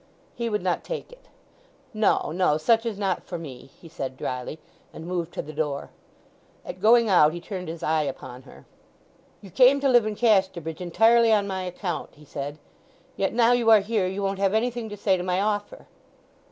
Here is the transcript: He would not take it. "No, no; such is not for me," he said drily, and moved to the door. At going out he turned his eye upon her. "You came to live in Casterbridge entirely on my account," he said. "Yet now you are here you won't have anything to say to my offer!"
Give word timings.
He 0.33 0.49
would 0.49 0.63
not 0.63 0.83
take 0.83 1.11
it. 1.11 1.27
"No, 1.93 2.31
no; 2.31 2.57
such 2.57 2.87
is 2.87 2.97
not 2.97 3.21
for 3.23 3.37
me," 3.37 3.69
he 3.79 3.87
said 3.87 4.17
drily, 4.17 4.57
and 4.91 5.05
moved 5.05 5.31
to 5.35 5.43
the 5.43 5.53
door. 5.53 5.91
At 6.65 6.81
going 6.81 7.07
out 7.07 7.33
he 7.33 7.39
turned 7.39 7.67
his 7.67 7.83
eye 7.83 8.01
upon 8.01 8.41
her. 8.41 8.65
"You 9.41 9.51
came 9.51 9.79
to 9.81 9.87
live 9.89 10.07
in 10.07 10.15
Casterbridge 10.15 10.81
entirely 10.81 11.31
on 11.31 11.45
my 11.45 11.61
account," 11.65 12.15
he 12.15 12.25
said. 12.25 12.57
"Yet 13.15 13.31
now 13.31 13.51
you 13.51 13.69
are 13.69 13.81
here 13.81 14.07
you 14.07 14.23
won't 14.23 14.39
have 14.39 14.55
anything 14.55 14.89
to 14.89 14.97
say 14.97 15.17
to 15.17 15.23
my 15.23 15.39
offer!" 15.39 15.85